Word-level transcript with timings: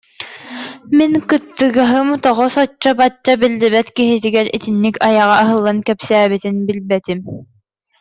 Мин 0.97 1.11
кыттыгаһым 1.29 2.07
тоҕо 2.23 2.45
соччо-бачча 2.55 3.33
билбэт 3.41 3.87
киһитигэр 3.97 4.47
итинник 4.57 4.95
айаҕа 5.07 5.35
аһыллан 5.43 5.77
кэпсээбитин 5.87 6.55
билбэтим 6.67 7.19